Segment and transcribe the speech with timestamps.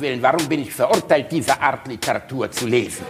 [0.00, 3.04] Willen, warum bin ich verurteilt, diese Art Literatur zu lesen?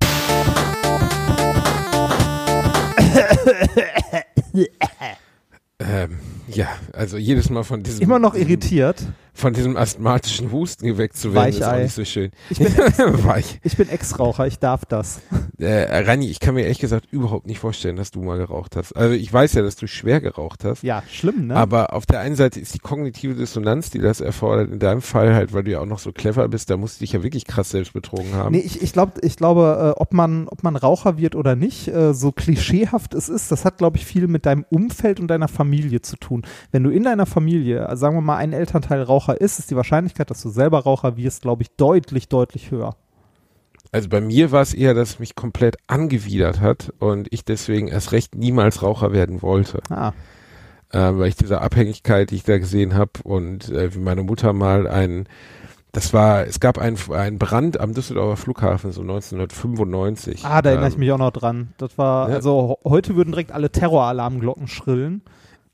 [5.83, 6.18] Ähm,
[6.49, 8.03] ja, also jedes Mal von diesem.
[8.03, 9.03] Immer noch irritiert.
[9.41, 11.83] Von diesem asthmatischen Husten geweckt zu werden, ist auch Weichei.
[11.85, 12.31] nicht so schön.
[12.51, 12.77] Ich bin,
[13.25, 13.59] Weich.
[13.63, 15.21] ich bin Ex-Raucher, ich darf das.
[15.59, 18.93] Äh, Rani, ich kann mir ehrlich gesagt überhaupt nicht vorstellen, dass du mal geraucht hast.
[18.93, 20.82] Also ich weiß ja, dass du schwer geraucht hast.
[20.82, 21.57] Ja, schlimm, ne?
[21.57, 25.35] Aber auf der einen Seite ist die kognitive Dissonanz, die das erfordert, in deinem Fall
[25.35, 27.46] halt, weil du ja auch noch so clever bist, da musst du dich ja wirklich
[27.46, 28.53] krass selbst betrogen haben.
[28.53, 31.89] Nee, ich, ich, glaub, ich glaube, äh, ob, man, ob man Raucher wird oder nicht,
[31.89, 35.48] äh, so klischeehaft es ist, das hat, glaube ich, viel mit deinem Umfeld und deiner
[35.48, 36.42] Familie zu tun.
[36.72, 39.76] Wenn du in deiner Familie, also sagen wir mal, ein Elternteil Raucher ist, ist die
[39.76, 42.96] Wahrscheinlichkeit, dass du selber Raucher wirst, glaube ich, deutlich, deutlich höher.
[43.92, 47.88] Also bei mir war es eher, dass es mich komplett angewidert hat und ich deswegen
[47.88, 49.80] erst recht niemals Raucher werden wollte.
[49.90, 50.12] Ah,
[50.92, 54.52] äh, weil ich diese Abhängigkeit, die ich da gesehen habe und äh, wie meine Mutter
[54.52, 55.28] mal ein,
[55.92, 60.44] das war, es gab einen, einen Brand am Düsseldorfer Flughafen so 1995.
[60.44, 61.72] ah da erinnere Ähm, ich mich auch noch dran.
[61.78, 62.37] Das war, ja.
[62.37, 65.22] also heute würden direkt alle Terroralarmglocken schrillen.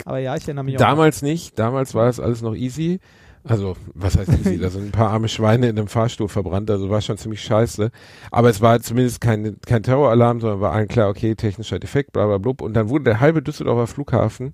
[0.04, 0.80] Aber ja, ich erinnere mich auch.
[0.80, 0.86] noch.
[0.86, 3.00] Damals nicht, damals war es alles noch easy.
[3.48, 4.58] Also, was heißt easy?
[4.60, 7.90] Da sind ein paar arme Schweine in einem Fahrstuhl verbrannt, also war schon ziemlich scheiße.
[8.30, 12.26] Aber es war zumindest kein, kein Terroralarm, sondern war allen klar, okay, technischer Defekt, bla
[12.26, 12.60] bla blub.
[12.60, 14.52] Und dann wurde der halbe Düsseldorfer Flughafen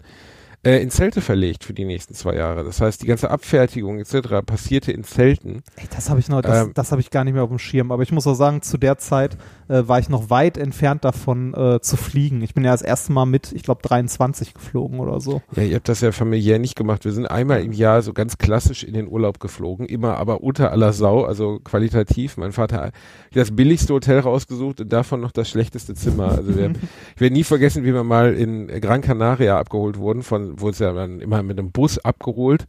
[0.65, 2.63] äh, in Zelte verlegt für die nächsten zwei Jahre.
[2.63, 4.45] Das heißt, die ganze Abfertigung etc.
[4.47, 5.63] passierte in Zelten.
[5.77, 7.59] Ey, das habe ich noch, das, Ähm, das habe ich gar nicht mehr auf dem
[7.59, 7.91] Schirm.
[7.91, 9.37] Aber ich muss auch sagen, zu der Zeit
[9.69, 12.43] äh, war ich noch weit entfernt davon äh, zu fliegen.
[12.43, 15.43] Ich bin ja das erste Mal mit, ich glaube, 23 geflogen oder so.
[15.57, 17.05] Ja, ihr habt das ja familiär nicht gemacht.
[17.05, 20.71] Wir sind einmal im Jahr so ganz klassisch in den Urlaub geflogen, immer aber unter
[20.71, 22.37] aller Sau, also qualitativ.
[22.37, 22.95] Mein Vater hat
[23.35, 26.31] das billigste Hotel rausgesucht und davon noch das schlechteste Zimmer.
[26.31, 26.71] Also wir,
[27.17, 30.79] ich werde nie vergessen, wie wir mal in Gran Canaria abgeholt wurden, von wo es
[30.79, 32.67] ja dann immer mit einem Bus abgeholt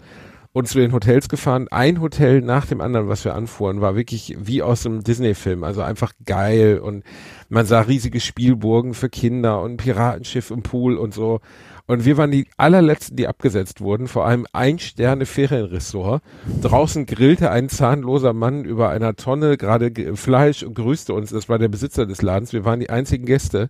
[0.54, 1.68] und zu den Hotels gefahren.
[1.70, 5.64] Ein Hotel nach dem anderen, was wir anfuhren, war wirklich wie aus einem Disney-Film.
[5.64, 7.04] Also einfach geil und
[7.50, 11.42] man sah riesige Spielburgen für Kinder und Piratenschiff im Pool und so.
[11.86, 16.24] Und wir waren die allerletzten, die abgesetzt wurden, vor allem ein Sterne Ferienressort.
[16.62, 21.32] Draußen grillte ein zahnloser Mann über einer Tonne gerade ge- Fleisch und grüßte uns.
[21.32, 22.54] Das war der Besitzer des Ladens.
[22.54, 23.68] Wir waren die einzigen Gäste.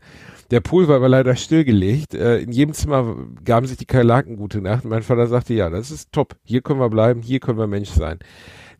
[0.51, 2.13] Der Pool war aber leider stillgelegt.
[2.13, 4.85] Äh, in jedem Zimmer gaben sich die Kakerlaken gute Nacht.
[4.85, 6.35] Mein Vater sagte, ja, das ist top.
[6.43, 7.23] Hier können wir bleiben.
[7.23, 8.19] Hier können wir Mensch sein.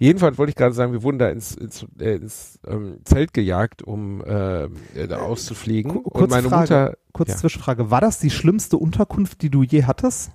[0.03, 3.84] Jedenfalls wollte ich gerade sagen, wir wurden da ins, ins, äh, ins ähm, Zelt gejagt,
[3.84, 4.69] um äh, äh,
[5.08, 5.94] da auszufliegen.
[5.94, 6.62] Ku- und kurze meine Frage.
[6.62, 7.38] Mutter, Kurz Ja.
[7.38, 10.31] Zwischenfrage, war das die schlimmste Unterkunft, die du je hattest?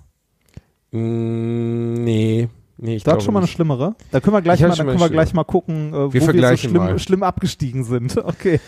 [0.91, 3.95] mh, nee, nee, ich glaube hattest schon mal eine schlimmere?
[4.09, 6.21] Da können wir gleich Ich mal, schon können wir gleich mal gucken, äh, wo wir
[6.21, 8.17] so schlimm, schlimm abgestiegen sind.
[8.23, 8.59] Okay.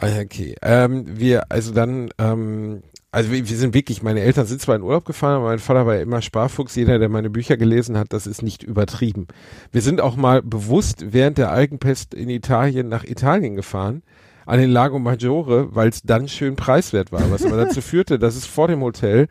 [0.00, 2.82] Ah, Okay, ähm, wir, also dann, ähm,
[3.14, 5.86] also wir, wir sind wirklich, meine Eltern sind zwar in Urlaub gefahren, aber mein Vater
[5.86, 6.74] war immer Sparfuchs.
[6.74, 9.28] Jeder, der meine Bücher gelesen hat, das ist nicht übertrieben.
[9.70, 14.02] Wir sind auch mal bewusst während der Algenpest in Italien nach Italien gefahren,
[14.46, 18.34] an den Lago Maggiore, weil es dann schön preiswert war, was aber dazu führte, dass
[18.34, 19.28] es vor dem Hotel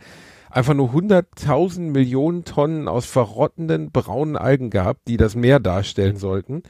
[0.50, 6.64] einfach nur 100.000 Millionen Tonnen aus verrottenden braunen Algen gab, die das Meer darstellen sollten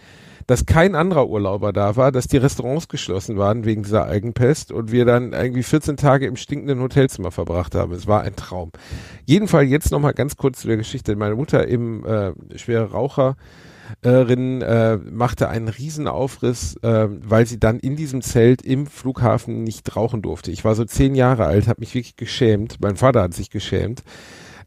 [0.47, 4.91] dass kein anderer Urlauber da war, dass die Restaurants geschlossen waren wegen dieser Algenpest und
[4.91, 7.93] wir dann irgendwie 14 Tage im stinkenden Hotelzimmer verbracht haben.
[7.93, 8.71] Es war ein Traum.
[9.25, 11.15] Jedenfalls jetzt nochmal ganz kurz zu der Geschichte.
[11.15, 17.79] Meine Mutter eben äh, schwere Raucherin äh, machte einen riesen Aufriss, äh, weil sie dann
[17.79, 20.51] in diesem Zelt im Flughafen nicht rauchen durfte.
[20.51, 22.77] Ich war so zehn Jahre alt, habe mich wirklich geschämt.
[22.81, 24.03] Mein Vater hat sich geschämt.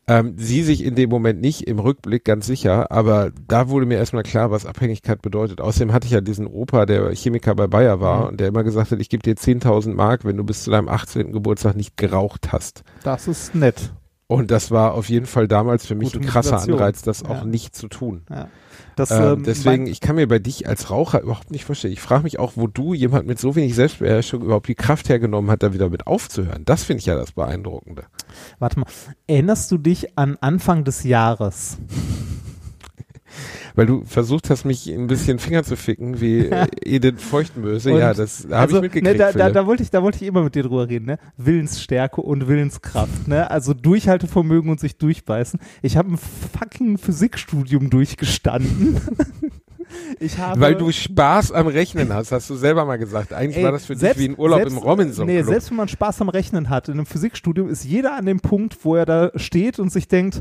[0.08, 3.96] Ähm, sie sich in dem Moment nicht, im Rückblick ganz sicher, aber da wurde mir
[3.98, 5.60] erstmal klar, was Abhängigkeit bedeutet.
[5.60, 8.26] Außerdem hatte ich ja diesen Opa, der Chemiker bei Bayer war Mhm.
[8.28, 10.88] und der immer gesagt hat, ich gebe dir 10.000 Mark, wenn du bis zu deinem
[10.88, 11.32] 18.
[11.32, 12.84] Geburtstag nicht geraucht hast.
[13.02, 13.92] Das ist nett.
[14.28, 16.78] Und das war auf jeden Fall damals für mich Gute ein krasser Motivation.
[16.78, 17.44] Anreiz, das auch Ja.
[17.44, 18.22] nicht zu tun.
[18.28, 18.48] Ja.
[18.96, 21.92] Das, Ähm, ähm, deswegen, ich kann mir bei dich als Raucher überhaupt nicht vorstellen.
[21.92, 25.50] Ich frage mich auch, wo du jemand mit so wenig Selbstbeherrschung überhaupt die Kraft hergenommen
[25.50, 26.64] hat, da wieder mit aufzuhören.
[26.64, 28.04] Das finde ich ja das Beeindruckende.
[28.58, 28.86] warte mal,
[29.26, 31.76] erinnerst du dich an Anfang des Jahres?
[33.76, 37.92] Weil du versucht hast, mich ein bisschen Finger zu ficken, wie äh, Edith Feuchtmöse.
[37.92, 39.12] Und ja, das habe also, ich mitgekriegt.
[39.12, 41.18] Ne, da, da, da wollte ich, da wollte ich immer mit dir drüber reden, ne?
[41.36, 43.50] Willensstärke und Willenskraft, ne?
[43.50, 45.60] Also Durchhaltevermögen und sich durchbeißen.
[45.82, 48.98] Ich habe ein fucking Physikstudium durchgestanden.
[50.20, 53.34] ich habe, Weil du Spaß am Rechnen hast, hast du selber mal gesagt.
[53.34, 55.48] Eigentlich Ey, war das für selbst- dich wie ein Urlaub selbst- im Robinson Nee, Club.
[55.50, 58.78] selbst wenn man Spaß am Rechnen hat, in einem Physikstudium ist jeder an dem Punkt,
[58.84, 60.40] wo er da steht und sich denkt,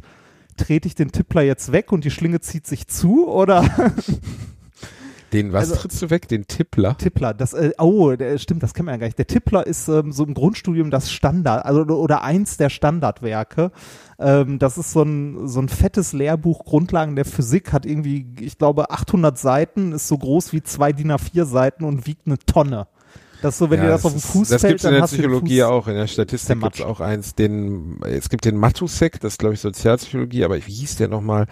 [0.57, 3.66] trete ich den Tippler jetzt weg und die Schlinge zieht sich zu oder
[5.34, 6.28] Den, was Also- trittst du weg?
[6.30, 6.98] Den Tippler?
[6.98, 9.18] Tippler, das, äh, oh, der, stimmt, das kennen wir ja gar nicht.
[9.18, 13.72] Der Tippler ist ähm, so im Grundstudium das Standard, also oder eins der Standardwerke.
[14.18, 18.57] Ähm, das ist so ein, so ein fettes Lehrbuch, Grundlagen der Physik, hat irgendwie, ich
[18.57, 22.88] glaube, 800 Seiten, ist so groß wie zwei DIN A4 Seiten und wiegt eine Tonne.
[23.41, 25.63] Das so, wenn dir das, auf den ist- Fuß Das fällt, gibt's in der Psychologie
[25.63, 25.87] auch.
[25.87, 26.81] In der Statistik gibt's zermatscht.
[26.81, 30.95] auch eins, den, es gibt den Matusek, das ist glaube ich Sozialpsychologie, aber wie hieß
[30.97, 31.45] der nochmal?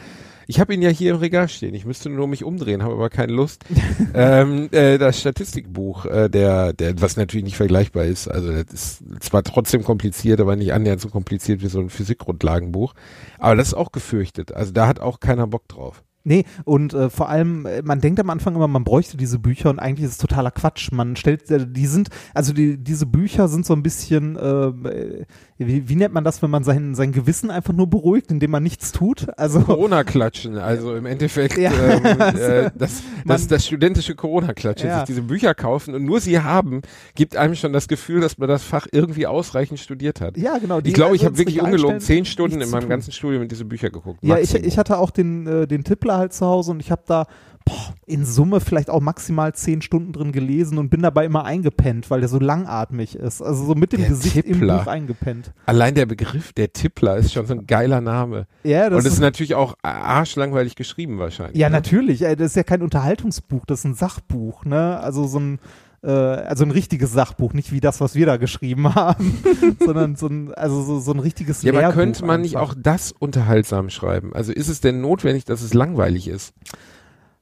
[0.45, 1.73] Ich habe ihn ja hier im Regal stehen.
[1.73, 3.63] Ich müsste nur mich umdrehen, habe aber keine Lust.
[4.13, 8.27] ähm, äh, das Statistikbuch, äh, der, der, was natürlich nicht vergleichbar ist.
[8.27, 12.93] Also das ist zwar trotzdem kompliziert, aber nicht annähernd so kompliziert wie so ein Physikgrundlagenbuch.
[13.39, 14.53] Aber das ist auch gefürchtet.
[14.53, 16.03] Also da hat auch keiner Bock drauf.
[16.25, 19.69] Nee, und äh, vor allem, äh, man denkt am Anfang immer, man bräuchte diese Bücher
[19.69, 20.91] und eigentlich ist es totaler Quatsch.
[20.93, 25.25] Man stellt, äh, die sind, also die, diese Bücher sind so ein bisschen, äh,
[25.57, 28.63] wie, wie nennt man das, wenn man sein, sein Gewissen einfach nur beruhigt, indem man
[28.63, 29.27] nichts tut?
[29.37, 31.71] Also Corona-Klatschen, also im Endeffekt Ja.
[31.73, 34.99] ähm, äh, das, das, Man- das studentische Corona-Klatschen, Ja.
[34.99, 36.83] sich diese Bücher kaufen und nur sie haben,
[37.15, 40.37] gibt einem schon das Gefühl, dass man das Fach irgendwie ausreichend studiert hat.
[40.37, 40.79] ja, genau.
[40.79, 43.41] die ich glaube, ich also habe ins wirklich ungelogen zehn Stunden in meinem ganzen Studium
[43.43, 44.19] in diese Bücher geguckt.
[44.21, 47.03] Ja, ich, ich hatte auch den, äh, den Tippler halt zu Hause und ich habe
[47.05, 47.25] da
[47.65, 52.09] boah, in Summe vielleicht auch maximal zehn Stunden drin gelesen und bin dabei immer eingepennt,
[52.09, 53.41] weil der so langatmig ist.
[53.41, 54.73] Also so mit dem Der Gesicht Tippler.
[54.73, 55.53] im Buch eingepennt.
[55.65, 58.47] Allein der Begriff der Tippler ist schon so ein geiler Name.
[58.63, 61.57] Ja, das und es ist ist natürlich auch arschlangweilig geschrieben wahrscheinlich.
[61.57, 61.75] Ja, ne?
[61.75, 62.19] natürlich.
[62.19, 64.99] Das ist ja kein Unterhaltungsbuch, das ist ein Sachbuch, ne?
[64.99, 65.59] Also so ein
[66.03, 69.37] äh, also ein richtiges Sachbuch, nicht wie das, was wir da geschrieben haben,
[69.79, 72.71] sondern so ein, also so, so ein richtiges Ja, aber Lehrbuch könnte man nicht einfach.
[72.71, 74.33] auch das unterhaltsam schreiben?
[74.33, 76.53] Also ist es denn notwendig, dass es langweilig ist?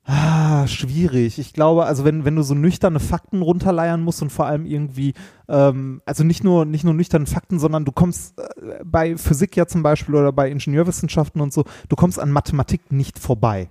[0.04, 1.38] Ah, schwierig.
[1.38, 5.14] Ich glaube, also wenn, wenn du so nüchterne Fakten runterleiern musst und vor allem irgendwie,
[5.48, 9.68] ähm, also nicht nur, nicht nur nüchterne Fakten, sondern du kommst äh, bei Physik ja
[9.68, 13.70] zum Beispiel oder bei Ingenieurwissenschaften und so, du kommst an Mathematik nicht vorbei.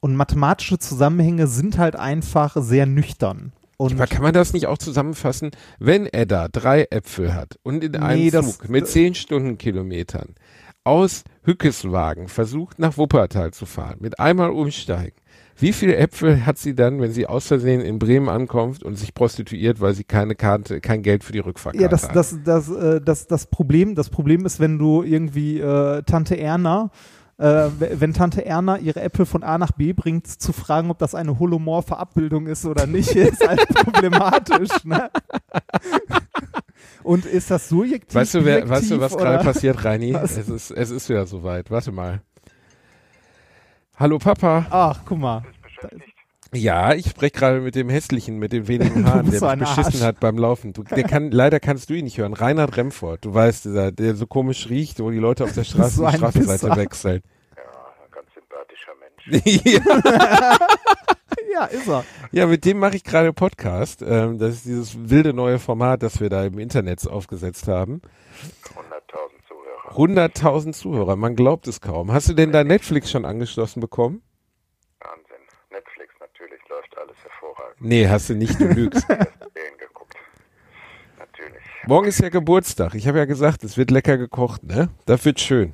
[0.00, 3.52] Und mathematische Zusammenhänge sind halt einfach sehr nüchtern.
[3.80, 5.52] Und Aber kann man das nicht auch zusammenfassen?
[5.78, 10.34] Wenn Edda drei Äpfel hat und in einem Nee, das- Flug mit zehn Stundenkilometern
[10.84, 15.16] aus Hückeswagen versucht nach Wuppertal zu fahren, mit einmal umsteigen,
[15.56, 19.12] wie viele Äpfel hat sie dann, wenn sie aus Versehen in Bremen ankommt und sich
[19.12, 22.16] prostituiert, weil sie keine Karte, kein Geld für die Rückfahrkarte Ja, das, hat?
[22.16, 26.90] das, das, äh, das, das Problem, das Problem ist, wenn du irgendwie äh, Tante Erna,
[27.38, 31.14] äh, wenn Tante Erna ihre Äpfel von A nach B bringt, zu fragen, ob das
[31.14, 34.84] eine holomorphe Abbildung ist oder nicht, ist halt problematisch.
[34.84, 35.10] Ne?
[37.04, 38.14] Und ist das subjektiv?
[38.14, 40.14] Weißt du, wer, weißt du, was gerade passiert, Reini?
[40.14, 40.36] Was?
[40.36, 41.70] Es ist, es ist wieder soweit.
[41.70, 42.20] Warte mal.
[43.96, 44.66] Hallo Papa.
[44.70, 45.42] Ach, guck mal.
[46.54, 50.02] Ja, ich spreche gerade mit dem hässlichen, mit den wenigen Haaren, der mich beschissen Arsch.
[50.02, 50.72] hat beim Laufen.
[50.72, 52.32] Du, der kann, leider kannst du ihn nicht hören.
[52.32, 55.96] Reinhard Remford, du weißt, dieser, der so komisch riecht, wo die Leute auf der Straße
[55.96, 57.22] So die Straßenseite wechseln.
[57.54, 57.62] Ja,
[58.04, 59.44] ein ganz sympathischer Mensch.
[59.64, 60.58] ja,
[61.52, 62.04] Ja, ist er.
[62.30, 64.02] ja, mit dem mache ich gerade Podcast.
[64.02, 68.00] Ähm, das ist dieses wilde neue Format, das wir da im Internet aufgesetzt haben.
[68.74, 70.28] 100.000 Zuhörer.
[70.30, 72.12] 100.000 Zuhörer, man glaubt es kaum.
[72.12, 74.22] Hast du denn da Netflix schon angeschlossen bekommen?
[75.00, 75.36] Wahnsinn.
[75.70, 77.67] Netflix natürlich läuft alles hervorragend.
[77.80, 79.06] Nee, hast du nicht, du lügst.
[79.06, 80.14] Serien geguckt.
[81.18, 81.62] Natürlich.
[81.86, 82.94] Morgen ist ja Geburtstag.
[82.94, 84.88] Ich habe ja gesagt, es wird lecker gekocht, ne?
[85.06, 85.72] Das wird schön.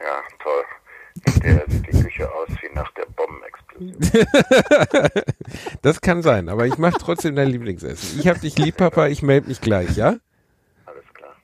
[0.00, 0.64] Ja, toll.
[1.42, 4.22] Der sieht die Küche aus wie nach der Bombenexplosion.
[5.82, 8.18] Das kann sein, aber ich mache trotzdem dein Lieblingsessen.
[8.20, 10.16] Ich hab dich lieb, Papa, ich melde mich gleich, ja?
[10.84, 11.36] Alles klar.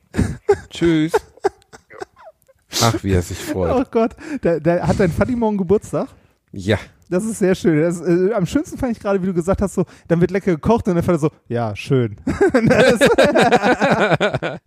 [0.69, 1.13] Tschüss.
[2.81, 3.91] Ach, wie er sich Oh freut.
[3.91, 4.15] Gott.
[4.43, 6.09] Der, der, hat dein Vati morgen Geburtstag?
[6.51, 6.77] Ja.
[7.09, 7.81] Das ist sehr schön.
[7.81, 10.51] Das, äh, am schönsten fand ich gerade, wie du gesagt hast, so, dann wird lecker
[10.51, 12.17] gekocht und der Vater so, ja, schön.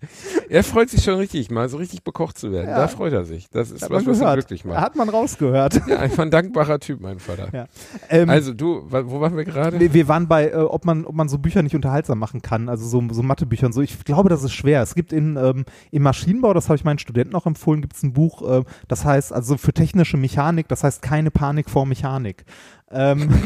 [0.49, 2.69] Er freut sich schon richtig, mal so richtig bekocht zu werden.
[2.69, 2.79] Ja.
[2.79, 3.49] Da freut er sich.
[3.51, 4.79] Das ist hat was, was ihn glücklich macht.
[4.79, 5.81] Hat man rausgehört.
[5.87, 7.49] Ja, einfach ein dankbarer Typ, mein Vater.
[7.53, 7.67] Ja.
[8.09, 9.79] Ähm, Also du, wo waren wir gerade?
[9.81, 12.69] wir, wir waren bei, äh, ob, man, ob man so Bücher nicht unterhaltsam machen kann,
[12.69, 13.81] also so, so Mathebücher und so.
[13.83, 14.83] Ich glaube, das ist schwer.
[14.83, 18.03] Es gibt in, ähm, im Maschinenbau, das habe ich meinen Studenten auch empfohlen, gibt es
[18.03, 22.45] ein Buch, äh, das heißt, also für technische Mechanik, das heißt keine Panik vor Mechanik.
[22.91, 23.29] Ähm,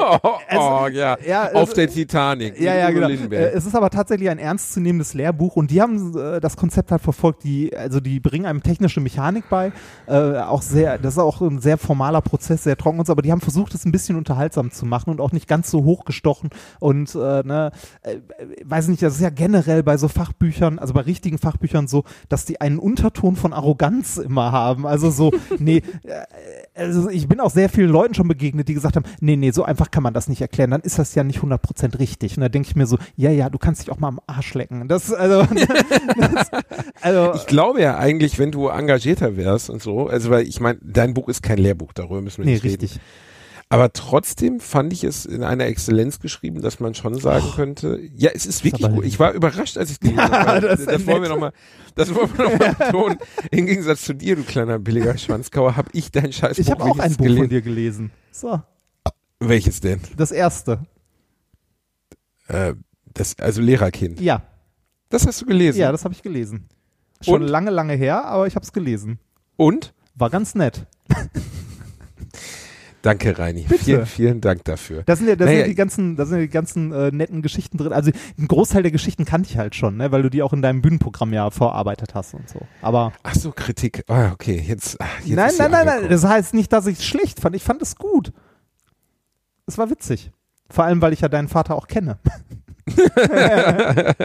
[0.00, 1.16] Oh, oh, Also, ja.
[1.26, 2.58] ja, Auf es- der Titanic.
[2.60, 3.06] Ja, ja, genau.
[3.08, 3.52] Lindenberg.
[3.52, 7.02] Äh, Es ist aber tatsächlich ein ernstzunehmendes Lehrbuch und die haben äh, das Konzept halt
[7.02, 9.72] verfolgt, die, also die bringen einem technische Mechanik bei,
[10.06, 13.22] äh, auch sehr, das ist auch ein sehr formaler Prozess, sehr trocken und so, aber
[13.22, 16.50] die haben versucht, es ein bisschen unterhaltsam zu machen und auch nicht ganz so hochgestochen
[16.80, 17.70] und, äh, ne,
[18.02, 18.16] äh,
[18.64, 22.44] weiß nicht, das ist ja generell bei so Fachbüchern, also bei richtigen Fachbüchern so, dass
[22.46, 26.22] die einen Unterton von Arroganz immer haben, also so, nee, äh,
[26.74, 29.64] also ich bin auch sehr vielen Leuten schon begegnet, die gesagt haben, nee, nee, so
[29.64, 32.36] einfach kann man das nicht erklären, dann ist das ja nicht 100% richtig.
[32.36, 34.54] Und da denke ich mir so, ja, ja, du kannst dich auch mal am Arsch
[34.54, 34.88] lecken.
[34.88, 35.42] Das, also,
[36.18, 36.50] das,
[37.00, 40.78] also Ich glaube ja eigentlich, wenn du engagierter wärst und so, also weil ich meine,
[40.82, 43.00] dein Buch ist kein Lehrbuch, darüber müssen wir nee, nicht reden.
[43.70, 48.30] Aber trotzdem fand ich es in einer Exzellenz geschrieben, dass man schon sagen könnte, ja,
[48.32, 49.04] es ist wirklich gut.
[49.04, 50.60] Ich war überrascht, als ich es gelesen habe.
[50.62, 51.30] das Das, wollen wir nett.
[51.30, 51.52] noch mal,
[51.94, 53.18] das wollen wir noch mal betonen.
[53.50, 56.98] Im Gegensatz zu dir, du kleiner billiger Schwanzkauer, habe ich dein Scheiß Ich habe auch
[56.98, 58.10] ein Buch von dir gelesen.
[58.32, 58.62] So,
[59.38, 60.00] Welches denn?
[60.16, 60.86] das erste.
[62.46, 62.74] Äh,
[63.12, 64.18] das, also Lehrerkind.
[64.20, 64.42] Ja,
[65.10, 65.78] Das hast du gelesen.
[65.78, 66.68] ja, das habe ich gelesen.
[67.20, 67.48] Schon Und?
[67.48, 69.18] lange, lange her, aber ich habe es gelesen.
[69.56, 69.92] Und?
[70.14, 70.86] War ganz nett.
[73.02, 73.62] Danke, Reini.
[73.62, 73.84] Bitte.
[73.84, 75.02] Vielen, vielen Dank dafür.
[75.04, 77.42] Da sind ja, da Naja, sind die ganzen, da sind ja die ganzen äh, netten
[77.42, 77.92] Geschichten drin.
[77.92, 80.62] Also ein Großteil der Geschichten kannte ich halt schon, ne, weil du die auch in
[80.62, 82.60] deinem Bühnenprogramm ja vorarbeitet hast und so.
[82.82, 84.02] Aber Ach so, Kritik.
[84.08, 84.96] Ah, okay, jetzt.
[85.00, 86.08] ach, jetzt nein, nein, nein, nein.
[86.10, 87.54] Das heißt nicht, dass ich es schlecht fand.
[87.54, 88.32] Ich fand es gut.
[89.66, 90.32] Es war witzig.
[90.70, 92.18] Vor allem, weil ich ja deinen Vater auch kenne.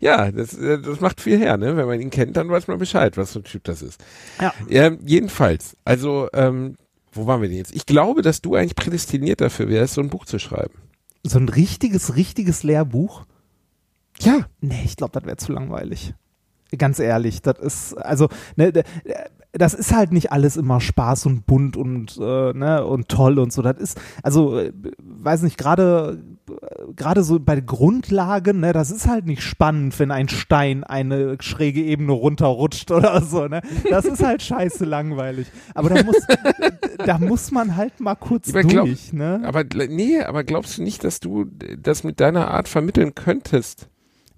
[0.00, 1.76] ja, das, äh, das macht viel her, ne?
[1.76, 4.02] Wenn man ihn kennt, dann weiß man Bescheid, was für ein Typ das ist.
[4.40, 4.52] Ja.
[4.68, 6.76] Ähm, jedenfalls, also, ähm,
[7.16, 7.74] wo waren wir denn jetzt?
[7.74, 10.74] Ich glaube, dass du eigentlich prädestiniert dafür wärst, so ein Buch zu schreiben.
[11.22, 13.24] So ein richtiges, richtiges Lehrbuch.
[14.20, 14.46] Ja.
[14.60, 16.14] Nee, ich glaube, das wäre zu langweilig.
[16.76, 18.72] Ganz ehrlich, das ist, also, ne,
[19.52, 23.52] das ist halt nicht alles immer Spaß und bunt und, äh, ne, und toll und
[23.52, 23.62] so.
[23.62, 26.22] Das ist, also, äh, weiß nicht, gerade,
[26.96, 31.82] gerade so bei Grundlagen, ne, das ist halt nicht spannend, wenn ein Stein eine schräge
[31.82, 33.60] Ebene runterrutscht oder so, ne.
[33.90, 35.46] Das ist halt scheiße langweilig.
[35.74, 36.16] Aber da muss,
[37.04, 39.40] da muss man halt mal kurz Aber glaub- durch, ne.
[39.44, 41.46] Aber nee, aber glaubst du nicht, dass du
[41.78, 43.88] das mit deiner Art vermitteln könntest?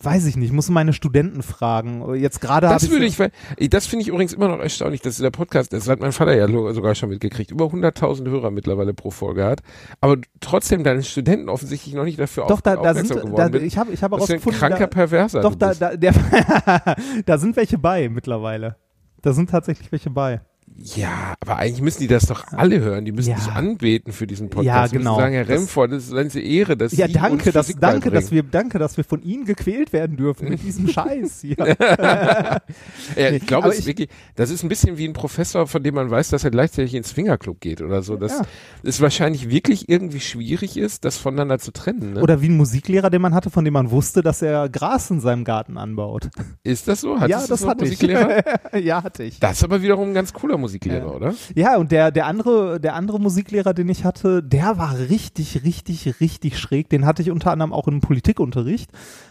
[0.00, 2.14] Weiß ich nicht, muss meine Studenten fragen.
[2.14, 3.30] Jetzt gerade Das würde ich, ver-
[3.70, 6.46] das finde ich übrigens immer noch erstaunlich, dass der Podcast, das hat mein Vater ja
[6.72, 9.60] sogar schon mitgekriegt, über 100.000 Hörer mittlerweile pro Folge hat,
[10.00, 13.58] aber trotzdem deine Studenten offensichtlich noch nicht dafür Doch, auf, da, da sind, geworden da,
[13.58, 16.14] ich habe ich hab Was für ein kranker da, Perverser doch, da, da, der,
[17.26, 18.76] da sind welche bei mittlerweile.
[19.22, 20.40] Da sind tatsächlich welche bei.
[20.80, 23.04] Ja, aber eigentlich müssen die das doch alle hören.
[23.04, 23.35] Die müssen Ja.
[23.37, 24.66] dich anbeten für diesen Podcast.
[24.66, 25.16] Ja, Die genau.
[25.18, 28.44] sagen, Herr Remford, das ist eine Ehre, dass Ja, Sie danke, dass, danke, dass wir,
[28.44, 31.56] danke, dass wir von Ihnen gequält werden dürfen mit diesem Scheiß hier.
[31.58, 32.58] Ja,
[33.16, 35.82] Nee, ich glaube, es ist ich- wirklich, das ist ein bisschen wie ein Professor, von
[35.82, 38.14] dem man weiß, dass er gleichzeitig ins Fingerclub geht oder so.
[38.16, 38.42] Das Ja.
[38.85, 42.12] ist wahrscheinlich wirklich irgendwie schwierig ist, das voneinander zu trennen.
[42.14, 42.23] Ne?
[42.23, 45.20] Oder wie ein Musiklehrer, den man hatte, von dem man wusste, dass er Gras in
[45.20, 46.28] seinem Garten anbaut.
[46.62, 47.18] ist das so?
[47.18, 48.44] Hattest ja, das hatte Musiklehrer?
[48.73, 48.85] ich.
[48.85, 49.40] ja, hatte ich.
[49.40, 50.67] Das ist aber wiederum ein ganz cooler Musiklehrer,
[51.04, 51.06] Ja.
[51.06, 51.34] oder?
[51.54, 56.20] Ja, und der, der andere, der andere Musiklehrer, den ich hatte, der war richtig, richtig,
[56.20, 56.88] richtig schräg.
[56.88, 58.90] Den hatte ich unter anderem auch im Politikunterricht.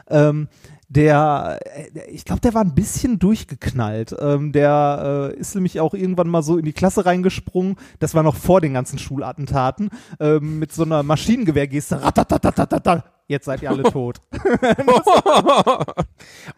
[0.09, 0.47] Ähm,
[0.89, 4.15] der, äh, ich glaube, der war ein bisschen durchgeknallt.
[4.19, 7.75] Ähm, der äh, ist nämlich auch irgendwann mal so in die Klasse reingesprungen.
[7.99, 9.89] Das war noch vor den ganzen Schulattentaten.
[10.19, 12.01] Ähm, mit so einer Maschinengewehrgeste.
[13.29, 14.21] Jetzt seid ihr alle tot.
[14.31, 15.83] oh,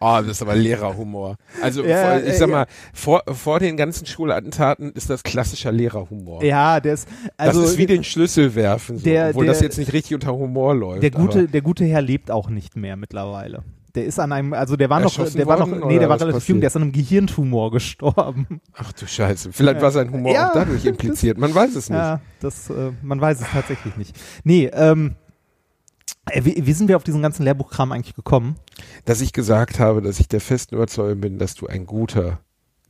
[0.00, 1.36] das ist aber Lehrerhumor.
[1.62, 2.54] Also Ja, vor, ich sag ja.
[2.54, 6.42] mal, vor, vor den ganzen Schulattentaten ist das klassischer Lehrerhumor.
[6.44, 9.66] ja, der ist, also das ist wie den Schlüssel werfen, so, der- obwohl das der-
[9.68, 11.02] jetzt nicht richtig unter Humor läuft.
[11.02, 13.64] Der gute, aber- der gute Herr lebt auch nicht mehr mittlerweile.
[13.96, 16.34] Der ist an einem, also der war noch, der war noch, nee, der war relativ
[16.34, 16.48] passiert?
[16.50, 18.60] jung, der ist an einem Gehirntumor gestorben.
[18.74, 19.50] Ach du Scheiße.
[19.52, 21.38] Vielleicht war sein Humor Ja, auch dadurch impliziert.
[21.38, 21.98] Man weiß es nicht.
[21.98, 24.16] Ja, das, äh, man weiß es tatsächlich nicht.
[24.44, 25.29] Nee, ähm, äh,
[26.34, 28.56] wie, wie sind wir auf diesen ganzen Lehrbuchkram eigentlich gekommen?
[29.04, 32.40] Dass ich gesagt habe, dass ich der festen Überzeugung bin, dass du ein guter,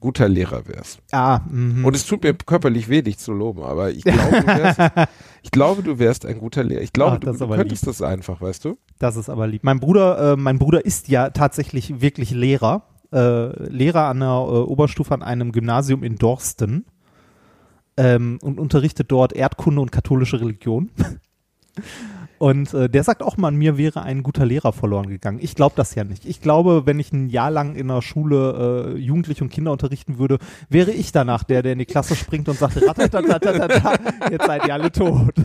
[0.01, 1.01] guter Lehrer wärst.
[1.13, 1.85] Ah, mhm.
[1.85, 5.09] Und es tut mir körperlich weh, dich zu loben, aber ich glaube, du wärst,
[5.43, 6.83] ich glaube, du wärst ein guter Lehrer.
[6.83, 8.79] Ich glaube, Ach, du, du könntest das einfach, weißt du?
[8.99, 9.65] Das ist aber lieb.
[9.65, 12.83] Mein Bruder, äh, mein Bruder ist ja tatsächlich wirklich Lehrer.
[13.13, 16.87] Äh, Lehrer an der äh, Oberstufe an einem Gymnasium in Dorsten.
[17.97, 20.91] Ähm, und unterrichtet dort Erdkunde und katholische Religion.
[22.41, 25.41] Und äh, der sagt auch mal, mir wäre ein guter Lehrer verloren gegangen.
[25.43, 26.25] Ich glaube das ja nicht.
[26.25, 30.19] Ich glaube, wenn ich ein Jahr lang in der Schule äh, Jugendliche und Kinder unterrichten
[30.19, 30.39] würde,
[30.71, 34.91] wäre ich danach der, der in die Klasse springt und sagt, jetzt seid ihr alle
[34.91, 35.35] tot.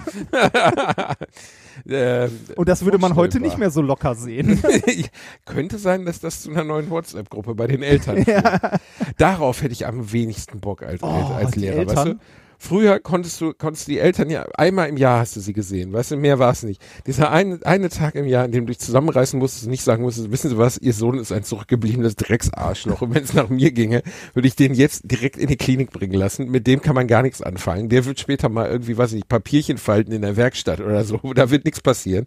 [1.88, 4.64] Ähm, Und das würde man heute nicht mehr so locker sehen.
[5.46, 8.46] Könnte sein, dass das zu einer neuen WhatsApp-Gruppe bei den Eltern führt.
[9.18, 12.16] Darauf hätte ich am wenigsten Bock als, Oh, als Lehrer, weißt du?
[12.58, 15.94] Früher konntest du, konntest du die Eltern ja, einmal im Jahr hast du sie gesehen,
[15.94, 16.82] weißt du, mehr war es nicht.
[17.06, 20.04] Dieser eine, eine Tag im Jahr, in dem du dich zusammenreißen musstest und nicht sagen
[20.04, 23.72] musstest, wissen Sie was, Ihr Sohn ist ein zurückgebliebenes Drecksarschloch und wenn es nach mir
[23.72, 26.50] ginge, würde ich den jetzt direkt in die Klinik bringen lassen.
[26.50, 27.90] Mit dem kann man gar nichts anfangen.
[27.90, 31.18] Der wird später mal irgendwie, weiß ich nicht, Papierchen falten in der Werkstatt oder so,
[31.36, 32.26] da wird nichts passieren.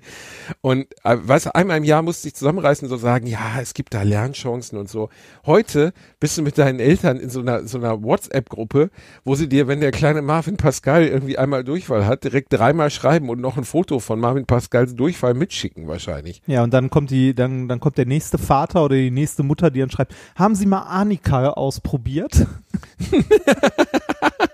[0.60, 3.60] Und äh, weißt du, einmal im Jahr musst du dich zusammenreißen und so sagen, ja,
[3.60, 5.08] es gibt da Lernchancen und so.
[5.46, 8.90] Heute bist du mit deinen Eltern in so einer, so einer WhatsApp-Gruppe,
[9.24, 13.28] wo sie dir, wenn der kleine Marvin Pascal irgendwie einmal Durchfall hat, direkt dreimal schreiben
[13.28, 16.42] und noch ein Foto von Marvin Pascals Durchfall mitschicken wahrscheinlich.
[16.46, 19.70] Ja, und dann kommt die, dann, dann kommt der nächste Vater oder die nächste Mutter,
[19.70, 22.46] die dann schreibt, haben Sie mal Arnika ausprobiert?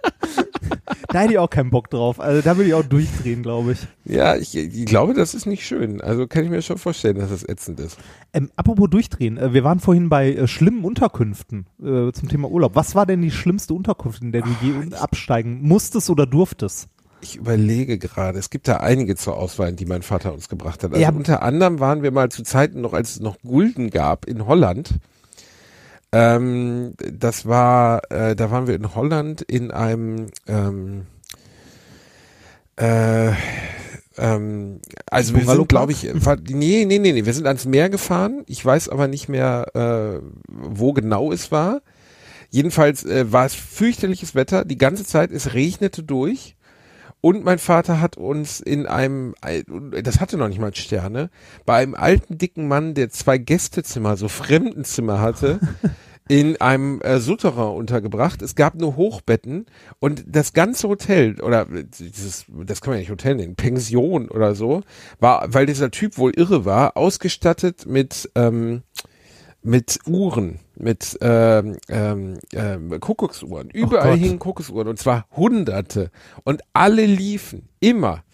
[1.14, 2.18] da hätte ich auch keinen Bock drauf.
[2.21, 3.78] Also da würde ich auch durchdrehen, glaube ich.
[4.04, 6.00] Ja, ich, ich glaube, das ist nicht schön.
[6.00, 7.99] Also kann ich mir schon vorstellen, dass das ätzend ist.
[8.33, 12.73] Ähm, apropos durchdrehen, äh, wir waren vorhin bei äh, schlimmen Unterkünften äh, zum Thema Urlaub.
[12.75, 16.88] Was war denn die schlimmste Unterkunft, in der du je un- absteigen musstest oder durftest?
[17.21, 20.90] Ich überlege gerade, es gibt da einige zur Auswahl, die mein Vater uns gebracht hat.
[20.92, 21.11] Also Ja.
[21.11, 24.90] unter anderem waren wir mal zu Zeiten noch, als es noch Gulden gab in Holland.
[26.16, 31.06] Ähm, das war, äh, da waren wir in Holland in einem, ähm,
[32.76, 33.33] äh,
[34.16, 34.80] ähm,
[35.11, 38.44] also wir sind, glaube ich, nee, nee, nee, nee, wir sind ans Meer gefahren.
[38.47, 41.83] Ich weiß aber nicht mehr, äh, wo genau es war.
[42.49, 44.64] Jedenfalls äh, war es fürchterliches Wetter.
[44.64, 46.54] Die ganze Zeit, es regnete durch.
[47.25, 49.35] Und mein Vater hat uns in einem,
[50.02, 51.31] das hatte noch nicht mal Sterne,
[51.64, 55.59] bei einem alten dicken Mann, der zwei Gästezimmer, so Fremdenzimmer hatte,
[56.28, 58.43] in einem äh, Souterrain untergebracht.
[58.43, 59.64] Es gab nur Hochbetten
[60.00, 64.54] und das ganze Hotel oder dieses, das kann man ja nicht Hotel nennen, Pension oder
[64.54, 64.83] so,
[65.19, 68.83] war, weil dieser Typ wohl irre war, ausgestattet mit ähm,
[69.64, 73.71] mit Uhren, mit ähm, ähm, ähm, Kuckucksuhren.
[73.71, 74.18] Überall Gott.
[74.18, 76.11] hingen Kuckucksuhren und zwar hunderte.
[76.44, 78.25] Und alle liefen, immer.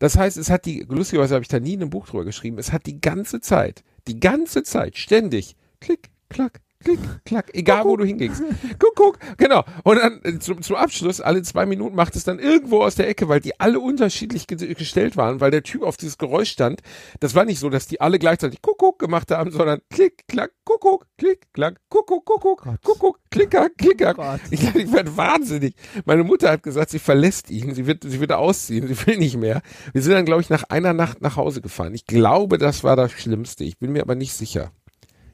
[0.00, 2.58] Das heißt, es hat die, lustigerweise habe ich da nie in einem Buch drüber geschrieben,
[2.58, 7.96] es hat die ganze Zeit, die ganze Zeit, ständig, klick, klack, klick, klack, egal wo
[7.96, 8.42] du hingingst.
[8.78, 9.64] Guck, guck, genau.
[9.84, 13.08] Und dann äh, zum, zum Abschluss, alle zwei Minuten macht es dann irgendwo aus der
[13.08, 16.80] Ecke, weil die alle unterschiedlich ge gestellt waren, weil der Typ auf dieses Geräusch stand.
[17.20, 21.06] Das war nicht so, dass die alle gleichzeitig Kuckuck gemacht haben, sondern klick, klack, Kuckuck,
[21.18, 22.82] klick, klack, Kuckuck, Kuckuck, Gott.
[22.82, 24.14] Kuckuck, klicker, klicker.
[24.14, 24.40] Gott.
[24.50, 25.74] Ich, ich werde wahnsinnig.
[26.04, 29.36] Meine Mutter hat gesagt, sie verlässt ihn, sie wird, sie wird ausziehen, sie will nicht
[29.36, 29.62] mehr.
[29.92, 31.94] Wir sind dann, glaube ich, nach einer Nacht nach Hause gefahren.
[31.94, 33.64] Ich glaube, das war das Schlimmste.
[33.64, 34.72] Ich bin mir aber nicht sicher.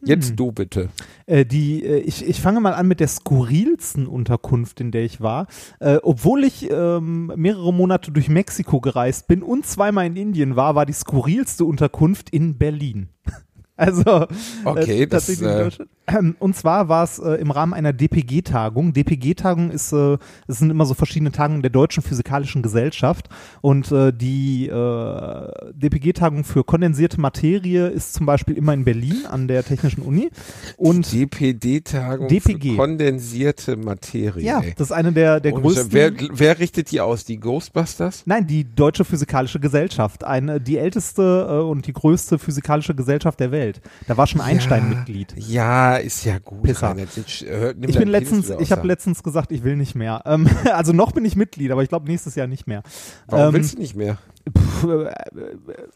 [0.06, 0.36] Jetzt Hm.
[0.36, 0.88] du bitte.
[1.26, 5.20] Äh, die, äh, ich, ich fange mal an mit der skurrilsten Unterkunft, in der ich
[5.20, 5.46] war.
[5.80, 10.74] Äh, obwohl ich ähm, mehrere Monate durch Mexiko gereist bin und zweimal in Indien war,
[10.74, 13.08] war die skurrilste Unterkunft in Berlin.
[13.78, 14.26] Also
[14.64, 15.90] Okay, äh, das, tatsächlich in äh, Deutschland.
[16.38, 18.92] Und zwar war es äh, im Rahmen einer DPG-Tagung.
[18.92, 23.28] DPG-Tagung ist, äh, es sind immer so verschiedene Tagungen der Deutschen Physikalischen Gesellschaft
[23.60, 29.48] und äh, die äh, DPG-Tagung für kondensierte Materie ist zum Beispiel immer in Berlin an
[29.48, 30.30] der Technischen Uni
[30.76, 32.70] und DPD-Tagung DPG.
[32.70, 34.44] für kondensierte Materie.
[34.44, 35.92] ja, das ist eine der, der Und größten.
[35.92, 37.24] wer, wer richtet die aus?
[37.24, 38.22] Die Ghostbusters?
[38.26, 43.50] Nein, die Deutsche Physikalische Gesellschaft, eine, die älteste äh, und die größte physikalische Gesellschaft der
[43.50, 43.80] Welt.
[44.06, 45.34] Da war schon Einstein Mitglied.
[45.36, 46.62] Ja, ist ja gut.
[46.62, 46.96] Pisser.
[46.96, 50.22] Jetzt, äh, Ich bin letztens, ich habe letztens gesagt, ich will nicht mehr.
[50.26, 52.82] Ähm, also noch bin ich Mitglied, aber ich glaube nächstes Jahr nicht mehr.
[53.26, 54.18] Warum ähm, willst du nicht mehr?
[54.46, 55.10] Äh,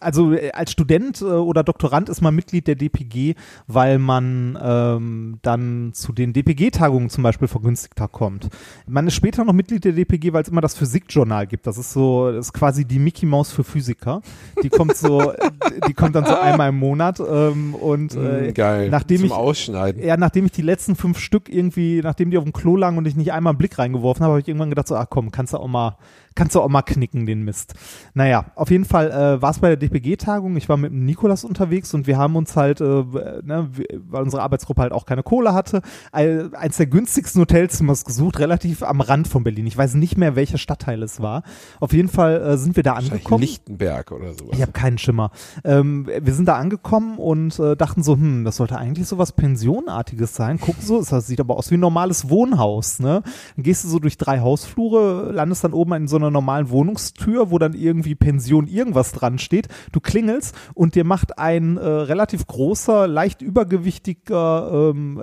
[0.01, 3.35] also äh, als Student äh, oder Doktorand ist man Mitglied der DPG,
[3.67, 8.49] weil man ähm, dann zu den DPG-Tagungen zum Beispiel vergünstigter kommt.
[8.87, 11.67] Man ist später noch Mitglied der DPG, weil es immer das Physikjournal gibt.
[11.67, 14.23] Das ist so, das ist quasi die Mickey Maus für Physiker.
[14.63, 15.33] Die kommt so,
[15.89, 18.89] die kommt dann so einmal im Monat ähm, und äh, Hm, Geil.
[18.91, 20.03] nachdem Zum ich Ausschneiden.
[20.03, 23.07] ja, nachdem ich die letzten fünf Stück irgendwie, nachdem die auf dem Klo lagen und
[23.07, 25.53] ich nicht einmal einen Blick reingeworfen habe, habe ich irgendwann gedacht, so, ach komm, kannst
[25.53, 25.97] du auch mal,
[26.41, 27.75] kannst du auch mal knicken, den Mist.
[28.15, 30.57] Naja, auf jeden Fall äh, war es bei der DPG-Tagung.
[30.57, 33.69] Ich war mit dem Nikolas unterwegs und wir haben uns halt, äh, ne,
[34.09, 38.83] weil unsere Arbeitsgruppe halt auch keine Kohle hatte, ein- eins der günstigsten Hotelzimmers gesucht, relativ
[38.83, 39.67] am Rand von Berlin.
[39.67, 41.43] Ich weiß nicht mehr, welcher Stadtteil es war.
[41.79, 43.43] Auf jeden Fall äh, sind wir da angekommen.
[43.43, 44.53] Lichtenberg oder sowas.
[44.55, 45.33] Ich habe keinen Schimmer.
[45.63, 49.33] Ähm, wir sind da angekommen und äh, dachten so, hm, das sollte eigentlich so was
[49.33, 50.59] Pensionartiges sein.
[50.59, 53.23] Gucken so, das sieht aber aus wie ein normales Wohnhaus, ne?
[53.57, 57.51] Dann gehst du so durch drei Hausflure, landest dann oben in so einer normalen Wohnungstür,
[57.51, 59.69] wo dann irgendwie Pension irgendwas dran steht.
[59.93, 65.23] Du klingelst und dir macht ein äh, relativ großer, leicht übergewichtiger, ähm,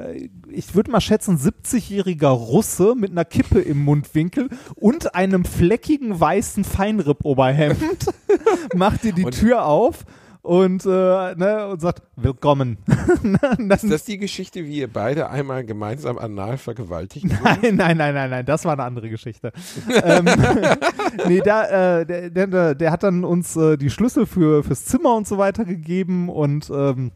[0.50, 6.64] ich würde mal schätzen, 70-jähriger Russe mit einer Kippe im Mundwinkel und einem fleckigen weißen
[6.64, 7.78] Feinripp-Oberhemd
[8.76, 10.06] macht dir die Und- Tür auf
[10.48, 12.78] und, äh, ne, und sagt, willkommen.
[13.68, 17.64] das, Ist das die Geschichte, wie ihr beide einmal gemeinsam anal vergewaltigt wurdet?
[17.64, 19.52] Nein, nein, nein, nein, nein, das war eine andere Geschichte.
[20.04, 20.24] ähm,
[21.28, 25.16] nee, da, äh, der, der, der hat dann uns äh, die Schlüssel für, fürs Zimmer
[25.16, 27.12] und so weiter gegeben und ähm,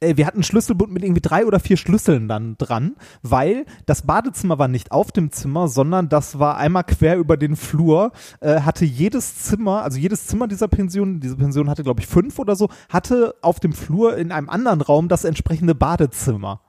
[0.00, 4.02] äh, wir hatten einen Schlüsselbund mit irgendwie drei oder vier Schlüsseln dann dran, weil das
[4.02, 8.60] Badezimmer war nicht auf dem Zimmer, sondern das war einmal quer über den Flur, äh,
[8.60, 12.56] hatte jedes Zimmer, also jedes Zimmer dieser Pension, diese Pension hatte glaube ich fünf oder
[12.56, 16.60] so, hatte auf dem Flur in einem anderen Raum das entsprechende Badezimmer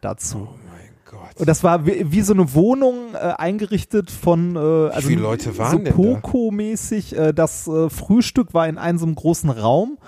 [0.00, 0.48] dazu.
[0.50, 1.36] Oh mein Gott.
[1.36, 5.56] Und das war wie, wie so eine Wohnung äh, eingerichtet von, äh, also viele Leute
[5.58, 5.92] waren so?
[5.92, 7.16] Poco-mäßig.
[7.16, 9.98] Äh, das äh, Frühstück war in einem so einem großen Raum,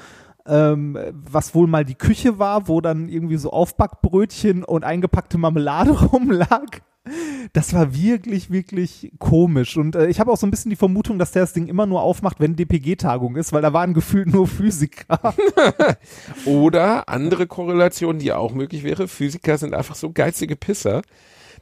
[0.47, 5.91] ähm, was wohl mal die Küche war, wo dann irgendwie so Aufbackbrötchen und eingepackte Marmelade
[6.13, 6.81] rumlag.
[7.53, 9.77] Das war wirklich, wirklich komisch.
[9.77, 11.85] Und äh, ich habe auch so ein bisschen die Vermutung, dass der das Ding immer
[11.85, 15.35] nur aufmacht, wenn DPG-Tagung ist, weil da waren gefühlt nur Physiker.
[16.47, 21.03] Oder andere Korrelation, die auch möglich wäre, Physiker sind einfach so geizige Pisser,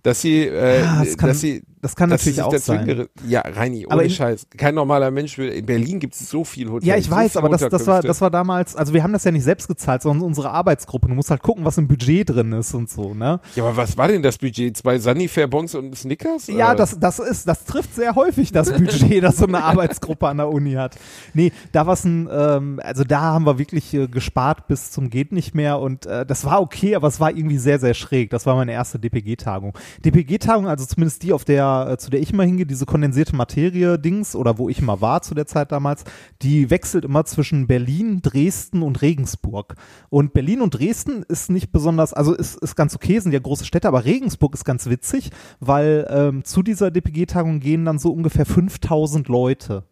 [0.03, 3.07] dass sie, äh, Ja, das kann- dass sie, Das kann dass natürlich auch sein.
[3.27, 4.49] Ja, Reini, ohne Aber in- Scheiß.
[4.57, 6.85] Kein normaler Mensch will, in Berlin gibt es so viel Hotels.
[6.87, 9.25] Ja, ich so weiß, aber das, das, war, das war damals, also wir haben das
[9.25, 11.09] ja nicht selbst gezahlt, sondern unsere Arbeitsgruppe.
[11.09, 13.41] Du musst halt gucken, was im Budget drin ist und so, ne?
[13.55, 14.77] Ja, aber was war denn das Budget?
[14.77, 16.49] Zwei Sunnyfair-Bons und Snickers?
[16.49, 20.37] Ja, das, das ist, das trifft sehr häufig das Budget, das so eine Arbeitsgruppe an
[20.37, 20.97] der Uni hat.
[21.33, 25.09] Nee, da war es ein, ähm, also da haben wir wirklich äh, gespart bis zum
[25.09, 28.29] geht nicht mehr und äh, das war okay, aber es war irgendwie sehr, sehr schräg.
[28.31, 29.73] Das war meine erste DPG-Tagung.
[30.05, 34.37] DPG-Tagung, also zumindest die, auf der, äh, zu der ich immer hingehe, diese kondensierte Materie-Dings
[34.37, 36.05] oder wo ich immer war zu der Zeit damals,
[36.43, 39.75] die wechselt immer zwischen Berlin, Dresden und Regensburg.
[40.09, 43.65] Und Berlin und Dresden ist nicht besonders, also ist, ist ganz okay, sind ja große
[43.65, 48.47] Städte, aber Regensburg ist ganz witzig, weil ähm, zu dieser DPG-Tagung gehen dann so ungefähr
[48.47, 49.85] 5000 Leute.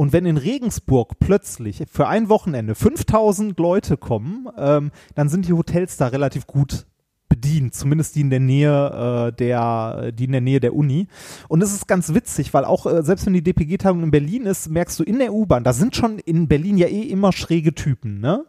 [0.00, 5.52] Und wenn in Regensburg plötzlich für ein Wochenende 5000 Leute kommen, ähm, dann sind die
[5.52, 6.86] Hotels da relativ gut
[7.30, 11.06] bedient, zumindest die in der Nähe äh, der, die in der Nähe der Uni.
[11.48, 14.68] Und es ist ganz witzig, weil auch äh, selbst wenn die DPG-Tagung in Berlin ist,
[14.68, 18.20] merkst du in der U-Bahn, da sind schon in Berlin ja eh immer schräge Typen,
[18.20, 18.44] ne?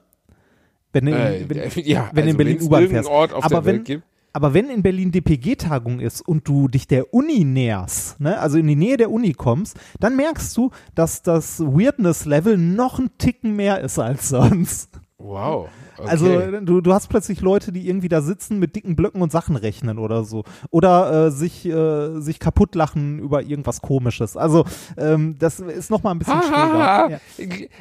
[0.92, 3.10] Wenn, du in, Äh, wenn, ja, wenn du in also Berlin U-Bahn fährst.
[3.10, 4.04] Aber wenn- gibt.
[4.34, 8.68] aber wenn in Berlin DPG-Tagung ist und du dich der Uni näherst, ne, also in
[8.68, 13.80] die Nähe der Uni kommst, dann merkst du, dass das Weirdness-Level noch ein Ticken mehr
[13.80, 15.00] ist als sonst.
[15.24, 15.70] Wow.
[15.98, 16.10] Okay.
[16.10, 16.26] Also
[16.62, 20.00] du, du hast plötzlich Leute, die irgendwie da sitzen mit dicken Blöcken und Sachen rechnen
[20.00, 20.44] oder so.
[20.72, 24.36] Oder äh, sich, äh, sich kaputt lachen über irgendwas komisches.
[24.36, 24.66] Also
[24.98, 27.10] ähm, das ist nochmal ein bisschen schräger.
[27.12, 27.20] Ja.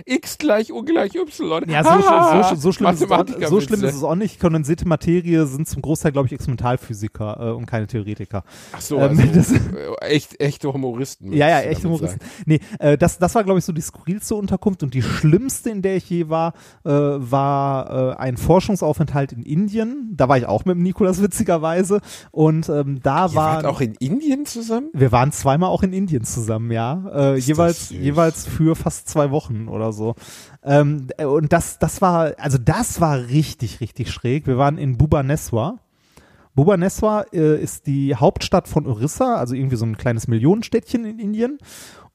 [0.05, 1.65] X gleich U gleich Y.
[1.71, 4.39] Ja, so, so, so, so, schlimm ist es auch, so schlimm ist es auch nicht.
[4.39, 8.45] Kondensierte Materie sind zum Großteil, glaube ich, Experimentalphysiker äh, und keine Theoretiker.
[8.73, 9.59] Ach so, Ähm, also, das- äh,
[10.01, 11.33] echt, echte Humoristen.
[11.33, 12.21] Ja, ja, echte Humoristen.
[12.45, 15.81] Nee, äh, das, das war, glaube ich, so die skurrilste Unterkunft und die schlimmste, in
[15.83, 16.53] der ich je war,
[16.85, 16.91] äh,
[17.31, 20.13] war äh, ein Forschungsaufenthalt in Indien.
[20.17, 23.81] Da war ich auch mit dem Nikolas witzigerweise und ähm, da Ihr war wart auch
[23.81, 24.89] in Indien zusammen?
[24.93, 27.03] wir waren zweimal auch in Indien zusammen, ja.
[27.13, 30.15] Äh, jeweils, jeweils für fast zwei Wochen oder so.
[30.63, 34.47] Ähm, äh, und das, das war, also das war richtig, richtig schräg.
[34.47, 35.79] Wir waren in Bhubaneswar.
[36.55, 41.59] Bhubaneswar äh, ist die Hauptstadt von Orissa, also irgendwie so ein kleines Millionenstädtchen in Indien.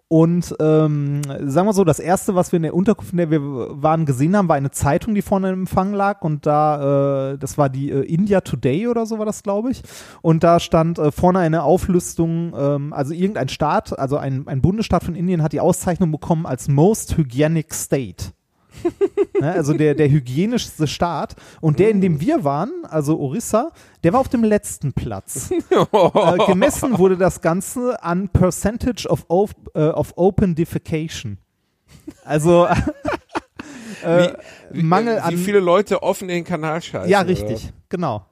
[0.08, 3.42] Und ähm, sagen wir so, das erste, was wir in der Unterkunft, in der wir
[3.42, 6.22] waren, gesehen haben, war eine Zeitung, die vorne im Empfang lag.
[6.22, 9.82] Und da, äh, das war die äh, India Today oder so war das, glaube ich.
[10.22, 15.04] Und da stand äh, vorne eine Auflistung, ähm, also irgendein Staat, also ein, ein Bundesstaat
[15.04, 18.35] von Indien hat die Auszeichnung bekommen als Most Hygienic State.
[19.40, 21.36] Ne, also der, der hygienischste Staat.
[21.62, 23.72] Und der, in dem wir waren, also Orissa,
[24.04, 25.52] der war auf dem letzten Platz.
[25.70, 29.26] äh, gemessen wurde das Ganze an Percentage of,
[29.74, 31.38] äh, of Open Defecation.
[32.24, 32.68] Also
[34.04, 34.30] äh,
[34.72, 37.10] Wie, Mangel äh, an Wie viele Leute offen in den Kanal scheißen.
[37.10, 37.30] ja, oder?
[37.30, 38.26] richtig, genau.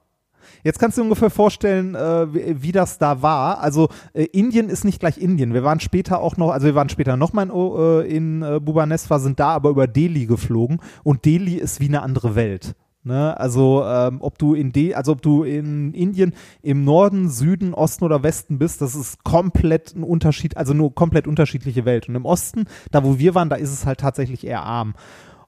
[0.62, 3.60] Jetzt kannst du dir ungefähr vorstellen, äh, wie, das da war.
[3.60, 5.54] Also äh, Indien ist nicht gleich Indien.
[5.54, 9.20] Wir waren später auch noch, also wir waren später nochmal in, äh, in äh, Bhubaneswar,
[9.20, 12.74] sind da aber über Delhi geflogen und Delhi ist wie eine andere Welt.
[13.04, 13.38] Ne?
[13.38, 18.04] Also ähm, ob du in De also ob du in Indien im Norden, Süden, Osten
[18.04, 22.08] oder Westen bist, das ist komplett ein Unterschied, also nur komplett unterschiedliche Welt.
[22.08, 24.94] Und im Osten, da wo wir waren, da ist es halt tatsächlich eher arm.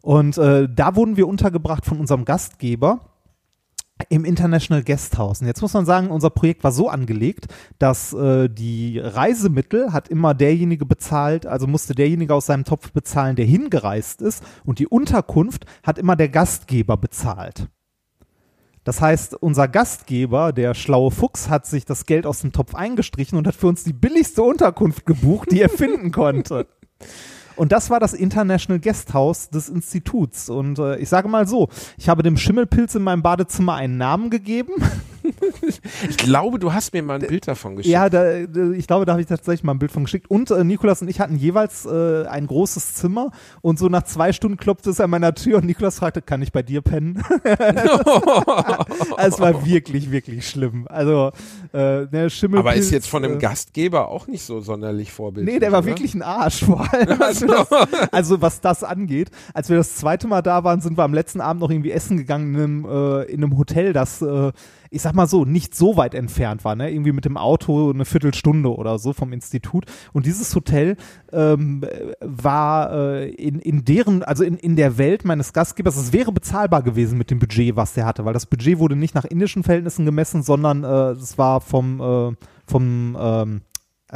[0.02, 3.00] Und äh, da wurden wir untergebracht von unserem Gastgeber
[4.08, 5.40] im International Guesthouse.
[5.40, 7.46] Und jetzt muss man sagen, unser Projekt war so angelegt,
[7.78, 13.36] dass äh, die Reisemittel hat immer derjenige bezahlt, also musste derjenige aus seinem Topf bezahlen,
[13.36, 14.44] der hingereist ist.
[14.64, 17.68] Und die Unterkunft hat immer der Gastgeber bezahlt.
[18.84, 23.36] Das heißt, unser Gastgeber, der schlaue Fuchs, hat sich das Geld aus dem Topf eingestrichen
[23.36, 26.66] und hat für uns die billigste Unterkunft gebucht, die er finden konnte.
[27.56, 30.48] Und das war das International Guesthouse des Instituts.
[30.48, 34.30] Und äh, ich sage mal so, ich habe dem Schimmelpilz in meinem Badezimmer einen Namen
[34.30, 34.72] gegeben.
[36.08, 37.92] Ich glaube, du hast mir mal ein Bild davon geschickt.
[37.92, 38.38] Ja, da,
[38.72, 40.30] ich glaube, da habe ich tatsächlich mal ein Bild von geschickt.
[40.30, 43.30] Und äh, Nikolas und ich hatten jeweils äh, ein großes Zimmer.
[43.62, 46.52] Und so nach zwei Stunden klopfte es an meiner Tür und Nikolas fragte, kann ich
[46.52, 47.22] bei dir pennen?
[49.18, 50.86] es war wirklich, wirklich schlimm.
[50.88, 51.32] Also,
[51.72, 52.66] äh, der Schimmelpilz.
[52.66, 55.54] Aber ist jetzt von dem äh, Gastgeber auch nicht so sonderlich vorbildlich.
[55.54, 55.88] Nee, der war oder?
[55.88, 57.20] wirklich ein Arsch, vor allem.
[57.22, 57.68] Als wir das,
[58.12, 59.30] also was das angeht.
[59.54, 62.16] Als wir das zweite Mal da waren, sind wir am letzten Abend noch irgendwie essen
[62.16, 64.52] gegangen in einem, äh, in einem Hotel, das, äh,
[64.96, 66.90] ich sag mal so, nicht so weit entfernt war, ne?
[66.90, 69.84] Irgendwie mit dem Auto eine Viertelstunde oder so vom Institut.
[70.12, 70.96] Und dieses Hotel
[71.32, 71.84] ähm,
[72.20, 76.82] war äh, in, in deren, also in, in der Welt meines Gastgebers, es wäre bezahlbar
[76.82, 80.04] gewesen mit dem Budget, was der hatte, weil das Budget wurde nicht nach indischen Verhältnissen
[80.04, 82.34] gemessen, sondern äh, es war vom äh,
[82.66, 83.60] vom ähm,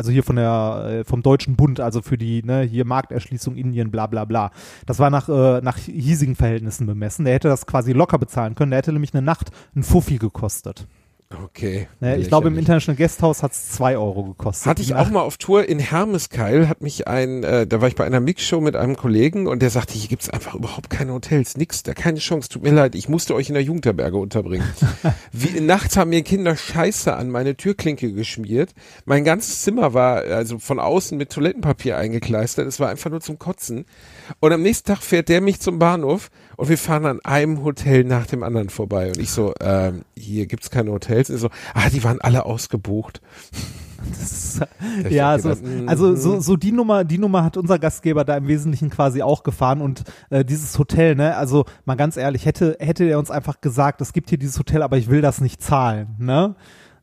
[0.01, 3.91] also hier von der, äh, vom Deutschen Bund, also für die, ne, hier Markterschließung Indien,
[3.91, 4.51] bla bla bla.
[4.87, 7.27] Das war nach, äh, nach hiesigen Verhältnissen bemessen.
[7.27, 8.71] Der hätte das quasi locker bezahlen können.
[8.71, 10.87] Der hätte nämlich eine Nacht ein Fuffi gekostet.
[11.33, 11.87] Okay.
[12.01, 14.67] Ne, ich glaube, im International Guesthouse hat es zwei Euro gekostet.
[14.67, 17.95] Hatte ich auch mal auf Tour in Hermeskeil, hat mich ein, äh, da war ich
[17.95, 21.57] bei einer Mixshow mit einem Kollegen und der sagte, hier gibt's einfach überhaupt keine Hotels,
[21.57, 24.69] nix, da keine Chance, tut mir leid, ich musste euch in der Jugendherberge unterbringen.
[25.33, 28.75] Wie, nachts haben mir Kinder Scheiße an meine Türklinke geschmiert.
[29.05, 33.39] Mein ganzes Zimmer war also von außen mit Toilettenpapier eingekleistert, es war einfach nur zum
[33.39, 33.85] Kotzen.
[34.41, 38.03] Und am nächsten Tag fährt der mich zum Bahnhof und wir fahren an einem Hotel
[38.03, 39.09] nach dem anderen vorbei.
[39.09, 41.31] Und ich so, ähm, hier gibt's keine Hotels.
[41.31, 43.21] Ich so, ah, die waren alle ausgebucht.
[44.09, 44.61] Das,
[45.11, 45.55] ja, so,
[45.87, 46.41] also so, mhm.
[46.41, 50.05] so die Nummer, die Nummer hat unser Gastgeber da im Wesentlichen quasi auch gefahren und
[50.31, 54.13] äh, dieses Hotel, ne, also mal ganz ehrlich, hätte, hätte er uns einfach gesagt, es
[54.13, 56.55] gibt hier dieses Hotel, aber ich will das nicht zahlen, ne?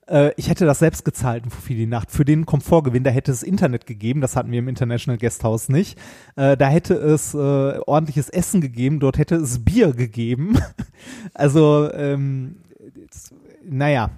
[0.08, 2.12] Äh, ich hätte das selbst gezahlt für die Nacht.
[2.12, 5.99] Für den Komfortgewinn, da hätte es Internet gegeben, das hatten wir im International Guesthouse nicht.
[6.36, 10.58] Äh, da hätte es äh, ordentliches Essen gegeben, dort hätte es Bier gegeben.
[11.34, 12.58] also, ähm,
[13.67, 14.12] naja,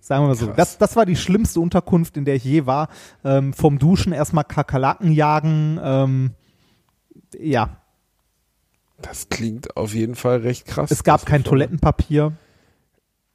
[0.00, 0.46] sagen wir mal so.
[0.46, 2.88] Das, das war die schlimmste Unterkunft, in der ich je war.
[3.24, 5.80] Ähm, vom Duschen erstmal Kakerlaken jagen.
[5.82, 6.30] Ähm,
[7.38, 7.76] ja.
[9.00, 10.90] Das klingt auf jeden Fall recht krass.
[10.90, 12.32] Es gab kein Toilettenpapier.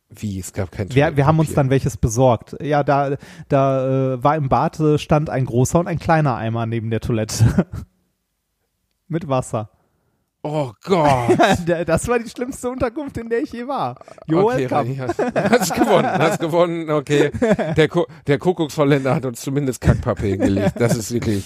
[0.09, 0.39] Wie?
[0.39, 2.55] Es gab kein wir, wir haben uns dann welches besorgt.
[2.61, 3.17] Ja, da,
[3.49, 7.01] da äh, war im Bad äh, stand ein großer und ein kleiner Eimer neben der
[7.01, 7.67] Toilette.
[9.09, 9.69] Mit Wasser.
[10.43, 11.37] Oh Gott.
[11.85, 13.97] das war die schlimmste Unterkunft, in der ich je war.
[14.27, 14.97] You're okay, welcome.
[14.97, 17.31] Hast, hast gewonnen, hast gewonnen, okay.
[17.75, 20.73] Der, Ko der Kuckucksholländer hat uns zumindest Kackpapier hingelegt.
[20.79, 21.45] Das ist wirklich.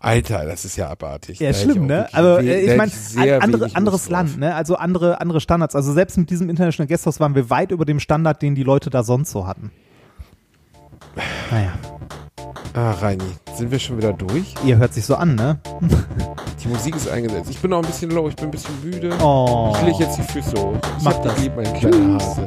[0.00, 1.38] Alter, das ist ja abartig.
[1.38, 2.12] Ja, schlimm, ne?
[2.12, 4.54] Also ich meine, andere, anderes Land, ne?
[4.54, 5.74] Also andere, andere Standards.
[5.74, 8.90] Also selbst mit diesem International Guesthouse waren wir weit über dem Standard, den die Leute
[8.90, 9.70] da sonst so hatten.
[11.50, 11.72] Naja.
[12.76, 13.22] Ah, Reini,
[13.54, 14.52] sind wir schon wieder durch?
[14.64, 15.60] Ihr hört sich so an, ne?
[16.64, 17.48] Die Musik ist eingesetzt.
[17.48, 19.16] Ich bin auch ein bisschen low, ich bin ein bisschen müde.
[19.22, 19.72] Oh.
[19.76, 20.74] Ich lege jetzt die Füße hoch.
[20.98, 21.38] Ich Mach das.
[21.38, 22.44] Lieb, mein kleiner Hase.